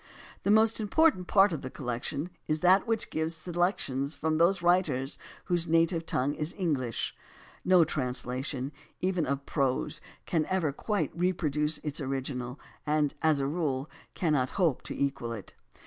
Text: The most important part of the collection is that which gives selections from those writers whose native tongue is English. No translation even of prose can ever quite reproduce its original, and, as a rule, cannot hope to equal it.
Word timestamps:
The 0.41 0.49
most 0.49 0.79
important 0.79 1.27
part 1.27 1.53
of 1.53 1.61
the 1.61 1.69
collection 1.69 2.31
is 2.47 2.61
that 2.61 2.87
which 2.87 3.11
gives 3.11 3.35
selections 3.35 4.15
from 4.15 4.39
those 4.39 4.63
writers 4.63 5.19
whose 5.45 5.67
native 5.67 6.07
tongue 6.07 6.33
is 6.33 6.55
English. 6.57 7.15
No 7.63 7.83
translation 7.83 8.71
even 8.99 9.27
of 9.27 9.45
prose 9.45 10.01
can 10.25 10.47
ever 10.47 10.71
quite 10.73 11.11
reproduce 11.15 11.77
its 11.83 12.01
original, 12.01 12.59
and, 12.83 13.13
as 13.21 13.39
a 13.39 13.45
rule, 13.45 13.91
cannot 14.15 14.49
hope 14.57 14.81
to 14.85 14.95
equal 14.97 15.33
it. 15.33 15.53